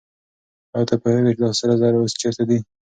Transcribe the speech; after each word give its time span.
آیا 0.75 0.87
ته 0.89 0.95
پوهېږې 1.01 1.31
چې 1.35 1.41
دا 1.43 1.49
سره 1.59 1.73
زر 1.81 1.93
اوس 1.97 2.13
چېرته 2.21 2.43
دي؟ 2.49 2.59